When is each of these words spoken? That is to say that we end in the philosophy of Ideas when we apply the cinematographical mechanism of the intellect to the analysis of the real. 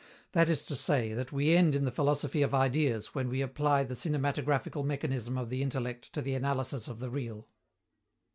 That 0.31 0.49
is 0.49 0.65
to 0.65 0.75
say 0.75 1.13
that 1.13 1.31
we 1.31 1.53
end 1.55 1.75
in 1.75 1.85
the 1.85 1.91
philosophy 1.91 2.41
of 2.41 2.55
Ideas 2.55 3.13
when 3.13 3.29
we 3.29 3.43
apply 3.43 3.83
the 3.83 3.93
cinematographical 3.93 4.83
mechanism 4.83 5.37
of 5.37 5.51
the 5.51 5.61
intellect 5.61 6.11
to 6.13 6.23
the 6.23 6.33
analysis 6.33 6.87
of 6.87 6.97
the 6.97 7.11
real. 7.11 7.47